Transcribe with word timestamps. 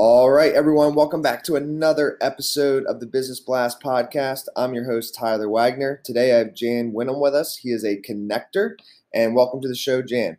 All 0.00 0.30
right, 0.30 0.52
everyone, 0.52 0.94
welcome 0.94 1.22
back 1.22 1.42
to 1.42 1.56
another 1.56 2.18
episode 2.20 2.84
of 2.84 3.00
the 3.00 3.06
Business 3.06 3.40
Blast 3.40 3.82
podcast. 3.82 4.44
I'm 4.54 4.72
your 4.72 4.84
host, 4.84 5.12
Tyler 5.12 5.48
Wagner. 5.48 6.00
Today 6.04 6.32
I 6.32 6.38
have 6.38 6.54
Jan 6.54 6.92
Winham 6.92 7.20
with 7.20 7.34
us. 7.34 7.56
He 7.56 7.70
is 7.70 7.82
a 7.82 8.00
connector, 8.00 8.76
and 9.12 9.34
welcome 9.34 9.60
to 9.60 9.66
the 9.66 9.74
show, 9.74 10.00
Jan. 10.00 10.38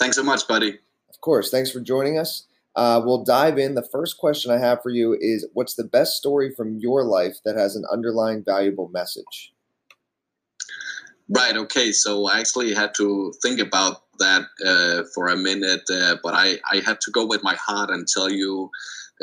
Thanks 0.00 0.16
so 0.16 0.22
much, 0.22 0.48
buddy. 0.48 0.78
Of 1.10 1.20
course, 1.20 1.50
thanks 1.50 1.70
for 1.70 1.80
joining 1.80 2.16
us. 2.16 2.46
Uh, 2.74 3.02
we'll 3.04 3.22
dive 3.22 3.58
in. 3.58 3.74
The 3.74 3.86
first 3.92 4.16
question 4.16 4.50
I 4.50 4.56
have 4.56 4.82
for 4.82 4.88
you 4.88 5.14
is 5.20 5.46
What's 5.52 5.74
the 5.74 5.84
best 5.84 6.16
story 6.16 6.54
from 6.56 6.78
your 6.78 7.04
life 7.04 7.36
that 7.44 7.56
has 7.56 7.76
an 7.76 7.84
underlying 7.92 8.42
valuable 8.42 8.88
message? 8.88 9.52
Right. 11.34 11.56
Okay. 11.56 11.92
So 11.92 12.26
I 12.28 12.40
actually 12.40 12.74
had 12.74 12.94
to 12.96 13.32
think 13.42 13.58
about 13.58 14.02
that 14.18 14.42
uh, 14.66 15.04
for 15.14 15.28
a 15.28 15.36
minute, 15.36 15.82
uh, 15.90 16.16
but 16.22 16.34
I, 16.34 16.58
I 16.70 16.82
had 16.84 17.00
to 17.00 17.10
go 17.10 17.26
with 17.26 17.42
my 17.42 17.54
heart 17.54 17.88
and 17.90 18.06
tell 18.06 18.30
you 18.30 18.68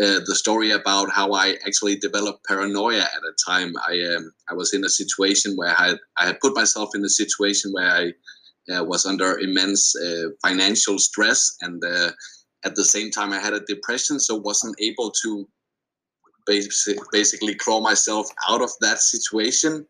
uh, 0.02 0.20
the 0.26 0.34
story 0.34 0.72
about 0.72 1.12
how 1.12 1.34
I 1.34 1.58
actually 1.68 1.98
developed 1.98 2.46
paranoia 2.48 3.02
at 3.02 3.24
a 3.32 3.34
time. 3.48 3.74
I 3.88 4.02
um, 4.16 4.32
I 4.50 4.56
was 4.56 4.74
in 4.74 4.84
a 4.84 4.90
situation 4.90 5.56
where 5.56 5.70
I 5.70 5.88
had, 5.90 5.98
I 6.18 6.26
had 6.26 6.40
put 6.40 6.56
myself 6.56 6.90
in 6.96 7.06
a 7.06 7.10
situation 7.10 7.72
where 7.74 7.92
I 7.92 8.74
uh, 8.74 8.84
was 8.84 9.06
under 9.06 9.38
immense 9.38 9.96
uh, 9.96 10.30
financial 10.42 10.98
stress, 10.98 11.58
and 11.62 11.84
uh, 11.84 12.12
at 12.66 12.76
the 12.76 12.86
same 12.86 13.12
time 13.12 13.34
I 13.34 13.40
had 13.40 13.54
a 13.54 13.60
depression, 13.74 14.20
so 14.20 14.36
wasn't 14.36 14.76
able 14.82 15.12
to 15.24 15.48
basically 16.48 16.98
basically 17.12 17.54
claw 17.54 17.82
myself 17.82 18.28
out 18.50 18.64
of 18.64 18.72
that 18.82 19.00
situation. 19.00 19.86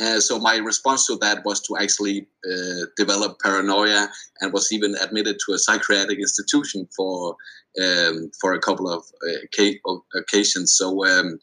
Uh, 0.00 0.18
so 0.18 0.38
my 0.38 0.56
response 0.56 1.06
to 1.06 1.16
that 1.16 1.44
was 1.44 1.60
to 1.60 1.76
actually 1.76 2.26
uh, 2.50 2.86
develop 2.96 3.38
paranoia 3.40 4.08
and 4.40 4.52
was 4.52 4.72
even 4.72 4.94
admitted 4.94 5.36
to 5.44 5.52
a 5.52 5.58
psychiatric 5.58 6.18
institution 6.18 6.88
for 6.96 7.36
um, 7.82 8.30
for 8.40 8.54
a 8.54 8.60
couple 8.60 8.88
of 8.88 9.04
uh, 9.28 10.18
occasions. 10.18 10.72
So 10.72 11.06
um, 11.06 11.38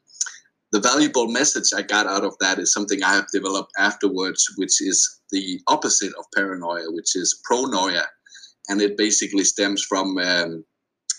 the 0.72 0.80
valuable 0.80 1.28
message 1.28 1.70
I 1.76 1.84
got 1.84 2.08
out 2.08 2.26
of 2.26 2.36
that 2.40 2.60
is 2.60 2.74
something 2.74 3.02
I 3.04 3.14
have 3.14 3.28
developed 3.32 3.72
afterwards, 3.78 4.46
which 4.58 4.82
is 4.82 5.22
the 5.32 5.62
opposite 5.68 6.14
of 6.18 6.26
paranoia, 6.36 6.92
which 6.92 7.16
is 7.16 7.40
pronoia, 7.50 8.06
and 8.70 8.82
it 8.82 8.98
basically 8.98 9.44
stems 9.44 9.84
from 9.84 10.18
um, 10.18 10.66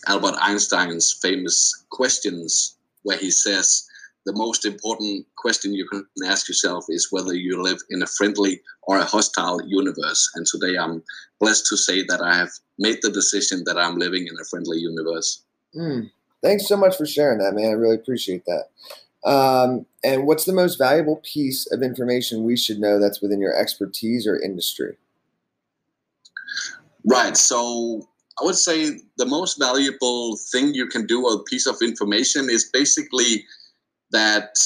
Albert 0.06 0.34
Einstein's 0.40 1.18
famous 1.22 1.86
questions, 1.90 2.76
where 3.02 3.16
he 3.16 3.30
says 3.30 3.87
the 4.28 4.34
most 4.34 4.66
important 4.66 5.24
question 5.36 5.72
you 5.72 5.88
can 5.88 6.04
ask 6.26 6.48
yourself 6.48 6.84
is 6.90 7.08
whether 7.10 7.32
you 7.32 7.62
live 7.62 7.78
in 7.88 8.02
a 8.02 8.06
friendly 8.06 8.60
or 8.82 8.98
a 8.98 9.04
hostile 9.04 9.58
universe. 9.66 10.30
And 10.34 10.44
today 10.44 10.76
I'm 10.76 11.02
blessed 11.40 11.64
to 11.70 11.78
say 11.78 12.02
that 12.02 12.20
I 12.20 12.36
have 12.36 12.50
made 12.78 12.98
the 13.00 13.10
decision 13.10 13.62
that 13.64 13.78
I'm 13.78 13.96
living 13.96 14.26
in 14.26 14.34
a 14.38 14.44
friendly 14.44 14.76
universe. 14.80 15.42
Mm. 15.74 16.10
Thanks 16.42 16.68
so 16.68 16.76
much 16.76 16.94
for 16.94 17.06
sharing 17.06 17.38
that, 17.38 17.54
man. 17.54 17.70
I 17.70 17.72
really 17.72 17.94
appreciate 17.94 18.44
that. 18.44 18.64
Um, 19.24 19.86
and 20.04 20.26
what's 20.26 20.44
the 20.44 20.52
most 20.52 20.76
valuable 20.76 21.22
piece 21.24 21.66
of 21.72 21.82
information 21.82 22.44
we 22.44 22.58
should 22.58 22.80
know 22.80 23.00
that's 23.00 23.22
within 23.22 23.40
your 23.40 23.56
expertise 23.56 24.26
or 24.26 24.38
industry? 24.38 24.98
Right. 27.06 27.34
So 27.34 28.06
I 28.38 28.44
would 28.44 28.56
say 28.56 29.00
the 29.16 29.26
most 29.26 29.58
valuable 29.58 30.36
thing 30.52 30.74
you 30.74 30.86
can 30.86 31.06
do, 31.06 31.26
a 31.26 31.42
piece 31.44 31.66
of 31.66 31.76
information, 31.80 32.50
is 32.50 32.68
basically 32.70 33.46
that 34.10 34.58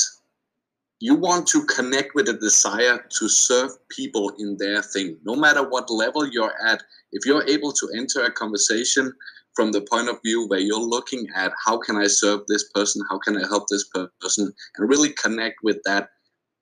you 1.01 1.17
want 1.17 1.49
to 1.49 1.65
connect 1.65 2.15
with 2.15 2.29
a 2.29 2.35
desire 2.35 3.05
to 3.19 3.29
serve 3.29 3.73
people 3.89 4.33
in 4.39 4.57
their 4.57 4.83
thing, 4.83 5.19
no 5.25 5.35
matter 5.35 5.69
what 5.69 5.91
level 5.91 6.27
you're 6.27 6.55
at. 6.65 6.81
If 7.11 7.27
you're 7.27 7.47
able 7.49 7.73
to 7.73 7.91
enter 7.97 8.23
a 8.23 8.31
conversation 8.31 9.13
from 9.55 9.73
the 9.73 9.83
point 9.83 10.09
of 10.09 10.23
view 10.25 10.47
where 10.47 10.61
you're 10.61 10.79
looking 10.79 11.27
at 11.35 11.53
how 11.65 11.79
can 11.79 11.97
I 11.97 12.07
serve 12.07 12.41
this 12.47 12.71
person, 12.71 13.03
how 13.11 13.19
can 13.19 13.37
I 13.37 13.47
help 13.49 13.67
this 13.69 13.85
person, 14.21 14.53
and 14.77 14.89
really 14.89 15.11
connect 15.11 15.57
with 15.63 15.79
that 15.85 16.11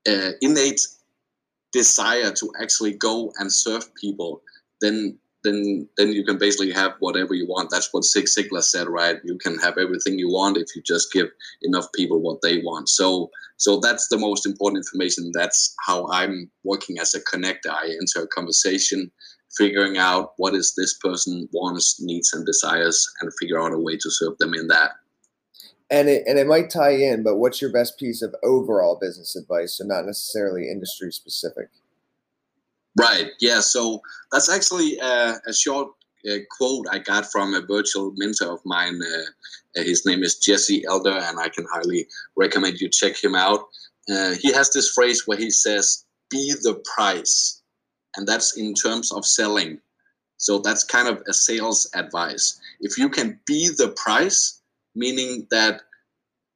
uh, 0.08 0.30
innate 0.40 0.80
desire 1.72 2.32
to 2.32 2.52
actually 2.60 2.94
go 2.94 3.32
and 3.38 3.52
serve 3.52 3.94
people, 3.94 4.42
then 4.80 5.18
then 5.44 5.88
then 5.96 6.12
you 6.12 6.24
can 6.24 6.38
basically 6.38 6.72
have 6.72 6.92
whatever 7.00 7.34
you 7.34 7.46
want. 7.46 7.70
That's 7.70 7.92
what 7.92 8.04
Zig 8.04 8.26
Ziglar 8.26 8.62
said, 8.62 8.88
right? 8.88 9.16
You 9.24 9.38
can 9.38 9.58
have 9.58 9.78
everything 9.78 10.18
you 10.18 10.28
want 10.28 10.56
if 10.56 10.68
you 10.74 10.82
just 10.82 11.12
give 11.12 11.28
enough 11.62 11.86
people 11.94 12.20
what 12.20 12.42
they 12.42 12.58
want. 12.58 12.88
So 12.88 13.30
so 13.56 13.78
that's 13.80 14.08
the 14.08 14.18
most 14.18 14.46
important 14.46 14.84
information. 14.84 15.30
That's 15.34 15.74
how 15.86 16.08
I'm 16.10 16.50
working 16.64 16.98
as 16.98 17.14
a 17.14 17.20
connector. 17.20 17.70
I 17.70 17.88
enter 18.00 18.24
a 18.24 18.28
conversation, 18.28 19.10
figuring 19.56 19.98
out 19.98 20.32
what 20.36 20.54
is 20.54 20.74
this 20.76 20.96
person 20.98 21.48
wants, 21.52 22.00
needs, 22.00 22.32
and 22.32 22.46
desires, 22.46 23.06
and 23.20 23.30
figure 23.40 23.60
out 23.60 23.72
a 23.72 23.78
way 23.78 23.96
to 23.96 24.10
serve 24.10 24.38
them 24.38 24.54
in 24.54 24.68
that. 24.68 24.92
And 25.90 26.08
it 26.08 26.22
and 26.26 26.38
it 26.38 26.46
might 26.46 26.70
tie 26.70 26.94
in, 26.94 27.22
but 27.22 27.36
what's 27.36 27.60
your 27.60 27.72
best 27.72 27.98
piece 27.98 28.22
of 28.22 28.34
overall 28.44 28.98
business 29.00 29.34
advice, 29.34 29.78
so 29.78 29.84
not 29.84 30.06
necessarily 30.06 30.70
industry 30.70 31.10
specific? 31.12 31.68
Right. 32.98 33.30
Yeah. 33.40 33.60
So 33.60 34.00
that's 34.32 34.50
actually 34.50 34.98
a, 34.98 35.36
a 35.46 35.52
short 35.52 35.88
uh, 36.28 36.38
quote 36.50 36.86
I 36.90 36.98
got 36.98 37.30
from 37.30 37.54
a 37.54 37.60
virtual 37.60 38.12
mentor 38.16 38.52
of 38.52 38.60
mine. 38.64 39.00
Uh, 39.02 39.80
uh, 39.80 39.84
his 39.84 40.04
name 40.04 40.22
is 40.22 40.38
Jesse 40.38 40.84
Elder, 40.86 41.12
and 41.12 41.38
I 41.38 41.48
can 41.48 41.66
highly 41.72 42.06
recommend 42.36 42.80
you 42.80 42.88
check 42.88 43.22
him 43.22 43.34
out. 43.34 43.60
Uh, 44.10 44.34
he 44.40 44.52
has 44.52 44.70
this 44.70 44.90
phrase 44.90 45.26
where 45.26 45.38
he 45.38 45.50
says, 45.50 46.04
"Be 46.30 46.52
the 46.62 46.82
price," 46.94 47.62
and 48.16 48.26
that's 48.26 48.56
in 48.56 48.74
terms 48.74 49.12
of 49.12 49.24
selling. 49.24 49.80
So 50.36 50.58
that's 50.58 50.84
kind 50.84 51.06
of 51.06 51.22
a 51.28 51.32
sales 51.32 51.88
advice. 51.94 52.58
If 52.80 52.98
you 52.98 53.08
can 53.08 53.38
be 53.46 53.68
the 53.68 53.88
price, 53.88 54.60
meaning 54.94 55.46
that 55.50 55.82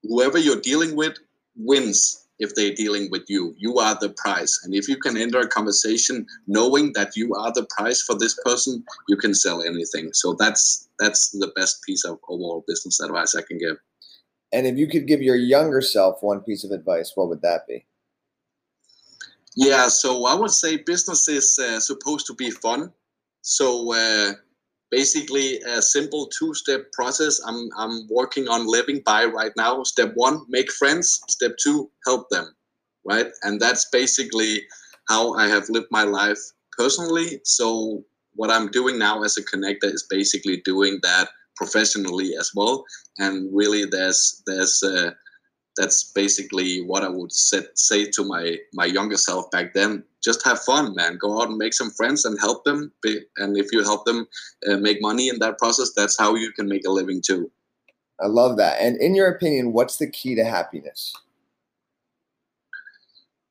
whoever 0.02 0.38
you're 0.38 0.60
dealing 0.60 0.96
with 0.96 1.18
wins 1.56 2.23
if 2.38 2.54
they're 2.54 2.74
dealing 2.74 3.10
with 3.10 3.24
you. 3.28 3.54
You 3.56 3.78
are 3.78 3.96
the 4.00 4.10
price. 4.10 4.60
And 4.64 4.74
if 4.74 4.88
you 4.88 4.96
can 4.96 5.16
enter 5.16 5.40
a 5.40 5.48
conversation 5.48 6.26
knowing 6.46 6.92
that 6.94 7.16
you 7.16 7.34
are 7.34 7.52
the 7.52 7.66
price 7.76 8.02
for 8.02 8.16
this 8.18 8.38
person, 8.44 8.84
you 9.08 9.16
can 9.16 9.34
sell 9.34 9.62
anything. 9.62 10.12
So 10.12 10.34
that's 10.34 10.88
that's 10.98 11.30
the 11.30 11.52
best 11.56 11.82
piece 11.84 12.04
of 12.04 12.18
overall 12.28 12.64
business 12.66 13.00
advice 13.00 13.34
I 13.34 13.42
can 13.42 13.58
give. 13.58 13.76
And 14.52 14.66
if 14.66 14.76
you 14.76 14.86
could 14.86 15.06
give 15.06 15.22
your 15.22 15.36
younger 15.36 15.80
self 15.80 16.22
one 16.22 16.40
piece 16.40 16.64
of 16.64 16.70
advice, 16.70 17.12
what 17.14 17.28
would 17.28 17.42
that 17.42 17.66
be? 17.66 17.84
Yeah, 19.56 19.88
so 19.88 20.26
I 20.26 20.34
would 20.34 20.50
say 20.50 20.78
business 20.78 21.28
is 21.28 21.58
uh, 21.58 21.78
supposed 21.78 22.26
to 22.26 22.34
be 22.34 22.50
fun. 22.50 22.92
So 23.42 23.92
uh, 23.92 24.32
basically 24.98 25.48
a 25.76 25.80
simple 25.82 26.24
two-step 26.36 26.82
process. 26.98 27.40
I'm, 27.48 27.60
I'm 27.82 27.94
working 28.20 28.46
on 28.48 28.66
living 28.78 29.00
by 29.04 29.22
right 29.24 29.54
now. 29.56 29.82
Step 29.82 30.12
one 30.14 30.36
make 30.48 30.70
friends. 30.80 31.06
Step 31.28 31.52
two 31.64 31.78
help 32.06 32.28
them 32.30 32.46
right? 33.04 33.26
And 33.42 33.60
that's 33.60 33.88
basically 33.90 34.62
how 35.08 35.34
i 35.34 35.46
have 35.46 35.68
lived 35.68 35.88
my 35.90 36.02
life 36.02 36.38
personally. 36.76 37.40
So 37.44 38.02
what 38.34 38.50
i'm 38.50 38.68
doing 38.70 38.98
now 38.98 39.22
as 39.22 39.36
a 39.36 39.44
connector 39.44 39.92
is 39.92 40.06
basically 40.10 40.62
doing 40.64 40.98
that 41.02 41.28
professionally 41.56 42.32
as 42.40 42.50
well. 42.54 42.84
And 43.18 43.48
really 43.54 43.84
there's 43.84 44.42
there's 44.46 44.82
uh, 44.82 45.10
that's 45.76 46.12
basically 46.14 46.82
what 46.82 47.02
I 47.02 47.08
would 47.08 47.32
set, 47.32 47.78
say 47.78 48.10
to 48.10 48.24
my 48.24 48.56
my 48.72 48.86
younger 48.86 49.16
self 49.16 49.50
back 49.50 49.74
then. 49.74 50.04
Just 50.24 50.44
have 50.44 50.60
fun, 50.60 50.94
man. 50.94 51.18
Go 51.20 51.40
out 51.40 51.48
and 51.48 51.58
make 51.58 51.74
some 51.74 51.90
friends 51.90 52.24
and 52.24 52.38
help 52.40 52.64
them. 52.64 52.92
And 53.36 53.58
if 53.58 53.66
you 53.72 53.82
help 53.82 54.04
them 54.06 54.26
uh, 54.68 54.76
make 54.76 55.02
money 55.02 55.28
in 55.28 55.38
that 55.40 55.58
process, 55.58 55.92
that's 55.94 56.18
how 56.18 56.34
you 56.34 56.50
can 56.52 56.66
make 56.68 56.86
a 56.86 56.90
living 56.90 57.20
too. 57.20 57.50
I 58.20 58.26
love 58.26 58.56
that. 58.56 58.80
And 58.80 59.00
in 59.00 59.14
your 59.14 59.28
opinion, 59.28 59.72
what's 59.72 59.98
the 59.98 60.08
key 60.08 60.34
to 60.36 60.44
happiness? 60.44 61.12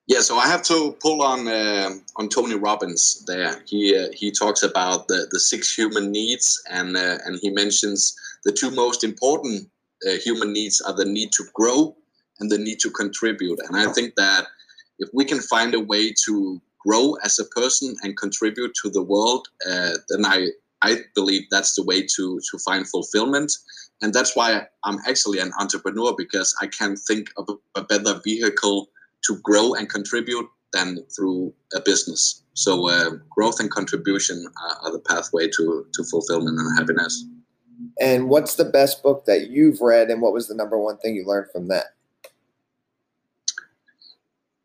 Yeah, 0.08 0.20
so 0.20 0.38
I 0.38 0.48
have 0.48 0.64
to 0.64 0.98
pull 1.02 1.22
on 1.22 1.48
uh, 1.48 1.92
on 2.18 2.28
Tony 2.28 2.56
Robbins. 2.56 3.24
There, 3.26 3.62
he 3.66 3.98
uh, 3.98 4.10
he 4.14 4.32
talks 4.32 4.62
about 4.62 5.08
the, 5.08 5.28
the 5.32 5.40
six 5.40 5.74
human 5.74 6.12
needs, 6.12 6.62
and 6.70 6.98
uh, 6.98 7.20
and 7.26 7.40
he 7.42 7.50
mentions 7.50 8.14
the 8.44 8.52
two 8.52 8.70
most 8.72 9.06
important 9.06 9.70
uh, 10.06 10.16
human 10.18 10.52
needs 10.52 10.82
are 10.82 10.94
the 10.94 11.06
need 11.06 11.32
to 11.34 11.46
grow 11.54 11.96
and 12.40 12.52
the 12.52 12.58
need 12.58 12.80
to 12.80 12.90
contribute. 12.90 13.60
And 13.68 13.78
I 13.78 13.92
think 13.94 14.16
that 14.16 14.48
if 15.00 15.10
we 15.14 15.26
can 15.26 15.40
find 15.40 15.74
a 15.74 15.80
way 15.80 16.14
to 16.26 16.62
grow 16.86 17.16
as 17.24 17.40
a 17.40 17.46
person 17.46 17.96
and 18.04 18.18
contribute 18.18 18.74
to 18.84 18.90
the 18.90 19.04
world, 19.04 19.48
uh, 19.70 19.94
then 20.10 20.26
I 20.26 20.50
I 20.82 20.98
believe 21.16 21.44
that's 21.50 21.76
the 21.76 21.84
way 21.84 22.02
to 22.02 22.40
to 22.52 22.58
find 22.60 22.88
fulfillment, 22.88 23.52
and 24.02 24.14
that's 24.14 24.36
why 24.36 24.68
I'm 24.84 25.00
actually 25.08 25.40
an 25.40 25.52
entrepreneur 25.60 26.14
because 26.18 26.54
I 26.62 26.68
can't 26.68 27.00
think 27.08 27.30
of 27.38 27.48
a 27.76 27.84
better 27.84 28.20
vehicle 28.24 28.90
to 29.26 29.38
grow 29.44 29.74
and 29.74 29.90
contribute 29.90 30.48
than 30.74 31.06
through 31.16 31.54
a 31.74 31.80
business. 31.80 32.44
So 32.54 32.90
uh, 32.90 33.12
growth 33.30 33.60
and 33.60 33.70
contribution 33.72 34.46
are, 34.62 34.88
are 34.88 34.92
the 34.92 35.00
pathway 35.00 35.48
to 35.48 35.86
to 35.94 36.04
fulfillment 36.04 36.60
and 36.60 36.78
happiness. 36.78 37.26
And 38.00 38.30
what's 38.30 38.56
the 38.56 38.66
best 38.66 39.04
book 39.04 39.26
that 39.26 39.50
you've 39.50 39.82
read, 39.82 40.10
and 40.10 40.22
what 40.22 40.34
was 40.34 40.48
the 40.48 40.56
number 40.56 40.78
one 40.78 40.98
thing 40.98 41.16
you 41.16 41.26
learned 41.26 41.52
from 41.52 41.70
that? 41.70 41.93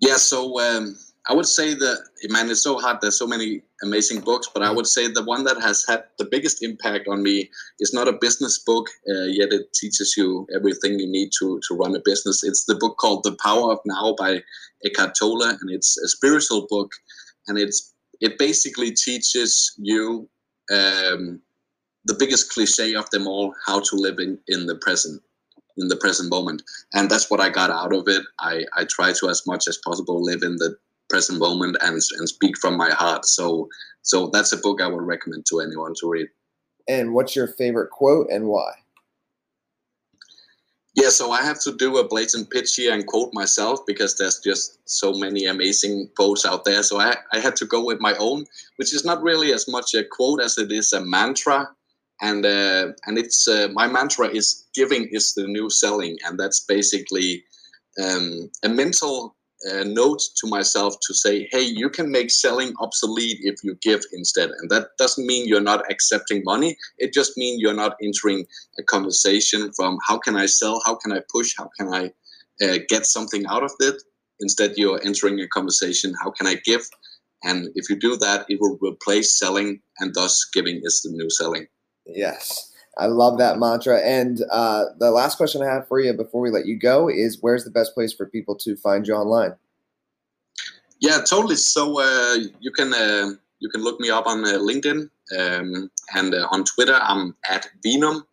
Yeah, 0.00 0.17
so 0.17 0.61
um, 0.61 0.97
I 1.29 1.35
would 1.35 1.47
say 1.47 1.75
that 1.75 1.99
man, 2.31 2.50
it's 2.50 2.62
so 2.62 2.79
hard. 2.79 2.99
There's 3.00 3.19
so 3.19 3.27
many 3.27 3.62
amazing 3.83 4.21
books, 4.21 4.49
but 4.53 4.62
I 4.62 4.71
would 4.71 4.87
say 4.87 5.09
the 5.09 5.25
one 5.25 5.45
that 5.45 5.61
has 5.61 5.85
had 5.87 6.05
the 6.19 6.25
biggest 6.25 6.62
impact 6.62 7.09
on 7.09 7.23
me 7.23 7.50
is 7.81 7.93
not 7.93 8.09
a 8.09 8.12
business 8.12 8.59
book, 8.61 8.89
uh, 9.11 9.25
yet 9.25 9.53
it 9.53 9.73
teaches 9.75 10.15
you 10.17 10.47
everything 10.55 10.99
you 10.99 11.06
need 11.11 11.31
to 11.41 11.61
to 11.69 11.75
run 11.75 11.97
a 11.97 12.00
business. 12.05 12.45
It's 12.45 12.65
the 12.65 12.77
book 12.77 12.97
called 12.99 13.25
The 13.25 13.37
Power 13.43 13.73
of 13.73 13.81
Now 13.85 14.15
by 14.17 14.43
Eckhart 14.85 15.17
Tolle, 15.19 15.43
and 15.43 15.71
it's 15.71 15.99
a 15.99 16.09
spiritual 16.09 16.67
book, 16.71 16.93
and 17.49 17.59
it's 17.59 17.93
it 18.21 18.39
basically 18.39 18.93
teaches 18.93 19.75
you 19.79 20.29
um, 20.73 21.41
the 22.05 22.15
biggest 22.19 22.53
cliche 22.53 22.95
of 22.95 23.11
them 23.11 23.27
all: 23.27 23.53
how 23.67 23.81
to 23.81 23.97
live 23.97 24.19
in 24.21 24.39
in 24.47 24.67
the 24.67 24.77
present 24.77 25.21
in 25.79 25.89
the 25.89 25.97
present 25.97 26.31
moment 26.31 26.63
and 26.95 27.11
that's 27.11 27.31
what 27.31 27.41
i 27.41 27.49
got 27.49 27.71
out 27.71 27.93
of 27.93 28.07
it 28.09 28.23
i 28.41 28.65
i 28.77 28.85
try 28.85 29.13
to 29.13 29.29
as 29.29 29.47
much 29.47 29.69
as 29.69 29.79
possible 29.79 30.23
live 30.23 30.43
in 30.43 30.57
the 30.57 30.77
present 31.09 31.39
moment 31.39 31.77
and 31.81 32.01
and 32.19 32.29
speak 32.29 32.59
from 32.59 32.77
my 32.77 32.91
heart. 32.91 33.25
So 33.27 33.69
so 34.03 34.29
that's 34.29 34.53
a 34.53 34.57
book 34.57 34.81
I 34.81 34.87
would 34.87 35.03
recommend 35.03 35.47
to 35.47 35.61
anyone 35.61 35.95
to 36.01 36.09
read. 36.09 36.29
And 36.87 37.13
what's 37.13 37.37
your 37.37 37.49
favorite 37.49 37.91
quote 37.91 38.29
and 38.31 38.47
why? 38.47 38.73
Yeah, 40.95 41.11
so 41.11 41.31
I 41.31 41.43
have 41.43 41.61
to 41.61 41.77
do 41.77 41.99
a 41.99 42.09
blatant 42.09 42.51
pitch 42.51 42.75
here 42.75 42.93
and 42.93 43.07
quote 43.07 43.33
myself 43.33 43.81
because 43.87 44.17
there's 44.17 44.41
just 44.41 44.81
so 44.89 45.13
many 45.13 45.45
amazing 45.45 46.11
quotes 46.17 46.45
out 46.45 46.65
there. 46.65 46.83
So 46.83 46.99
I, 46.99 47.15
I 47.33 47.39
had 47.39 47.55
to 47.57 47.67
go 47.67 47.85
with 47.85 48.01
my 48.01 48.15
own, 48.19 48.47
which 48.77 48.93
is 48.93 49.05
not 49.05 49.23
really 49.23 49.53
as 49.53 49.69
much 49.69 49.95
a 49.95 50.03
quote 50.03 50.41
as 50.41 50.59
it 50.59 50.73
is 50.73 50.93
a 50.93 51.05
mantra. 51.05 51.69
And 52.20 52.44
uh, 52.44 52.93
and 53.06 53.19
it's 53.19 53.47
uh, 53.47 53.69
my 53.73 53.87
mantra 53.87 54.29
is 54.29 54.67
giving 54.75 55.09
is 55.12 55.35
the 55.35 55.47
new 55.47 55.70
selling, 55.70 56.19
and 56.25 56.38
that's 56.38 56.61
basically 56.61 57.44
um, 58.03 58.50
a 58.65 58.69
mental 58.69 59.37
a 59.65 59.85
note 59.85 60.20
to 60.37 60.47
myself 60.47 60.94
to 61.03 61.12
say, 61.12 61.49
hey, 61.50 61.62
you 61.62 61.91
can 61.91 62.11
make 62.12 62.31
selling 62.31 62.73
obsolete 62.79 63.38
if 63.43 63.56
you 63.65 63.76
give 63.82 64.00
instead. 64.12 64.50
And 64.50 64.70
that 64.70 64.91
doesn't 64.99 65.26
mean 65.26 65.49
you're 65.49 65.61
not 65.61 65.91
accepting 65.91 66.43
money. 66.44 66.76
It 66.99 67.12
just 67.12 67.37
means 67.37 67.61
you're 67.61 67.75
not 67.75 67.97
entering 68.00 68.47
a 68.79 68.85
conversation 68.85 69.73
from 69.73 69.99
how 70.06 70.19
can 70.19 70.37
I 70.37 70.47
sell, 70.47 70.81
how 70.87 70.94
can 70.94 71.11
I 71.11 71.23
push, 71.32 71.55
how 71.59 71.69
can 71.76 71.93
I 71.93 72.12
uh, 72.62 72.79
get 72.88 73.06
something 73.06 73.47
out 73.47 73.62
of 73.62 73.73
it. 73.81 74.03
Instead, 74.41 74.75
you're 74.76 75.00
entering 75.05 75.41
a 75.41 75.49
conversation, 75.49 76.14
how 76.23 76.31
can 76.31 76.47
I 76.47 76.56
give? 76.64 76.82
And 77.44 77.69
if 77.75 77.88
you 77.88 77.97
do 77.97 78.17
that, 78.17 78.47
it 78.49 78.61
will 78.61 78.79
replace 78.81 79.38
selling, 79.38 79.81
and 79.99 80.14
thus 80.14 80.44
giving 80.53 80.81
is 80.82 81.03
the 81.03 81.11
new 81.11 81.31
selling. 81.31 81.67
Yes. 82.09 82.73
I 82.97 83.07
love 83.07 83.39
that 83.39 83.59
mantra. 83.59 84.01
And 84.01 84.43
uh, 84.51 84.87
the 84.99 85.11
last 85.11 85.37
question 85.37 85.63
I 85.63 85.67
have 85.67 85.87
for 85.87 86.01
you 86.01 86.13
before 86.13 86.41
we 86.41 86.51
let 86.51 86.67
you 86.67 86.77
go 86.77 87.09
is 87.09 87.39
where's 87.41 87.65
the 87.65 87.71
best 87.71 87.95
place 87.95 88.13
for 88.13 88.27
people 88.27 88.57
to 88.57 88.77
find 88.77 89.07
you 89.07 89.15
online? 89.15 89.55
Yeah, 91.01 91.21
totally. 91.21 91.57
So 91.57 92.01
uh, 92.01 92.37
you 92.59 92.73
can 92.73 92.93
uh, 92.93 93.31
you 93.61 93.69
can 93.69 93.83
look 93.83 94.01
me 94.01 94.11
up 94.11 94.27
on 94.27 94.45
uh, 94.45 94.59
LinkedIn 94.59 95.09
um, 95.39 95.91
and 96.15 96.35
uh, 96.35 96.49
on 96.51 96.65
Twitter. 96.65 96.99
I'm 97.01 97.37
at 97.49 97.69
Venom. 97.85 98.25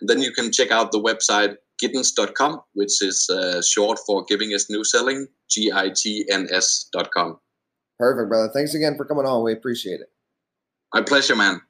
And 0.00 0.08
then 0.08 0.20
you 0.20 0.32
can 0.32 0.52
check 0.52 0.70
out 0.70 0.90
the 0.92 1.00
website 1.00 1.56
gitns.com, 1.82 2.60
which 2.74 3.02
is 3.02 3.30
uh, 3.30 3.62
short 3.62 3.98
for 4.04 4.24
Giving 4.24 4.50
is 4.50 4.68
New 4.68 4.84
Selling, 4.84 5.26
G 5.48 5.70
I 5.72 5.90
T 5.94 6.26
N 6.30 6.48
S.com. 6.50 7.38
Perfect, 7.98 8.28
brother. 8.28 8.50
Thanks 8.52 8.74
again 8.74 8.96
for 8.96 9.04
coming 9.04 9.26
on. 9.26 9.44
We 9.44 9.52
appreciate 9.52 10.00
it. 10.00 10.10
My 10.94 11.02
pleasure, 11.02 11.36
man. 11.36 11.60